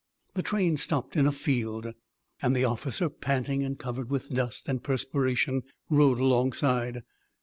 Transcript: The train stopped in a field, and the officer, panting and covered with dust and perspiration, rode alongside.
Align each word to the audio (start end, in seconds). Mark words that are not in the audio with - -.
The 0.33 0.41
train 0.41 0.77
stopped 0.77 1.15
in 1.15 1.27
a 1.27 1.31
field, 1.31 1.93
and 2.41 2.55
the 2.55 2.63
officer, 2.65 3.07
panting 3.07 3.61
and 3.63 3.77
covered 3.77 4.09
with 4.09 4.33
dust 4.33 4.67
and 4.67 4.81
perspiration, 4.83 5.61
rode 5.91 6.19
alongside. 6.19 7.03